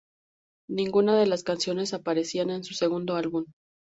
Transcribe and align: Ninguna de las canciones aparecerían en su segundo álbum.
Ninguna 0.69 1.15
de 1.15 1.27
las 1.27 1.43
canciones 1.43 1.93
aparecerían 1.93 2.49
en 2.49 2.63
su 2.63 2.73
segundo 2.73 3.17
álbum. 3.17 3.45